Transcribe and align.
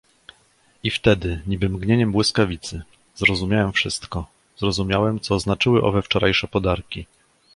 "I 0.83 0.91
wtedy, 0.91 1.41
niby 1.47 1.69
mgnieniem 1.69 2.11
błyskawicy, 2.11 2.81
zrozumiałem 3.15 3.71
wszystko, 3.73 4.27
zrozumiałem, 4.57 5.19
co 5.19 5.39
znaczyły 5.39 5.81
owe 5.83 6.01
wczorajsze 6.01 6.47
podarki." 6.47 7.05